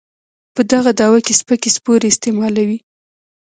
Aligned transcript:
په 0.55 0.61
دغه 0.71 0.91
دعوه 0.99 1.19
کې 1.25 1.33
سپکې 1.39 1.69
سپورې 1.77 2.07
استعمالوي. 2.09 2.79